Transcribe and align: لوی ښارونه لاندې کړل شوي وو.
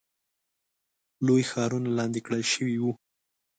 لوی 1.25 1.43
ښارونه 1.51 1.89
لاندې 1.97 2.19
کړل 2.25 2.43
شوي 2.53 2.77
وو. 2.79 2.91